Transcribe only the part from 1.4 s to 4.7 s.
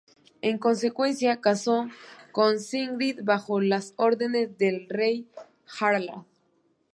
casó con Sigrid bajo las órdenes